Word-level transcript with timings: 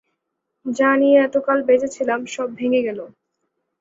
যা 0.65 0.89
নিয়ে 0.95 1.17
এতকাল 1.21 1.57
বেঁচে 1.63 1.89
ছিলাম, 1.95 2.19
সব 2.25 2.47
ভেঙে 2.55 2.81
গেল। 2.83 2.99